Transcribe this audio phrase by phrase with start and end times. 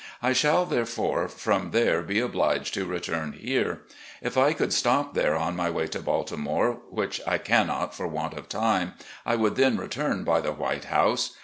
[0.23, 3.81] I shall, therefore, from there be obliged to return here.
[4.19, 8.33] If I could stop there on my way to Baltimore, which I cannot for want
[8.33, 8.95] of time,
[9.27, 11.35] I would then return by the 'White House.